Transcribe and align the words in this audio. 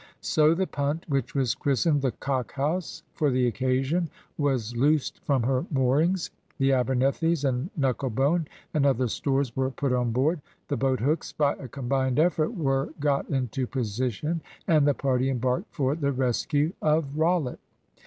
So 0.21 0.55
the 0.55 0.65
punt, 0.65 1.05
which 1.07 1.35
was 1.35 1.53
christened 1.53 2.01
the 2.01 2.09
"Cock 2.09 2.53
house" 2.53 3.03
for 3.13 3.29
the 3.29 3.45
occasion, 3.45 4.09
was 4.35 4.75
loosed 4.75 5.23
from 5.25 5.43
her 5.43 5.67
moorings, 5.69 6.31
the 6.57 6.71
Abernethys 6.73 7.45
and 7.45 7.69
knuckle 7.77 8.09
bone 8.09 8.47
and 8.73 8.83
other 8.87 9.07
stores 9.07 9.55
were 9.55 9.69
put 9.69 9.93
on 9.93 10.11
board, 10.11 10.41
the 10.69 10.75
boat 10.75 11.01
hooks, 11.01 11.31
by 11.33 11.53
a 11.53 11.67
combined 11.67 12.17
effort, 12.17 12.55
were 12.55 12.89
got 12.99 13.29
into 13.29 13.67
position, 13.67 14.41
and 14.67 14.87
the 14.87 14.95
party 14.95 15.29
embarked 15.29 15.71
for 15.71 15.93
the 15.95 16.11
rescue 16.11 16.73
of 16.81 17.15
Rollitt. 17.15 17.59